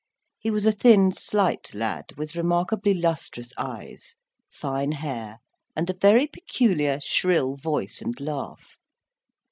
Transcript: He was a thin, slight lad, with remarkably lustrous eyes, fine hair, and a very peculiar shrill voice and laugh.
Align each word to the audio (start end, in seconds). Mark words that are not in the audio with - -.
He 0.39 0.49
was 0.49 0.65
a 0.65 0.71
thin, 0.71 1.11
slight 1.11 1.75
lad, 1.75 2.05
with 2.17 2.35
remarkably 2.35 2.95
lustrous 2.95 3.53
eyes, 3.55 4.15
fine 4.49 4.93
hair, 4.93 5.37
and 5.75 5.91
a 5.91 5.99
very 6.01 6.25
peculiar 6.25 6.99
shrill 6.99 7.55
voice 7.55 8.01
and 8.01 8.19
laugh. 8.19 8.79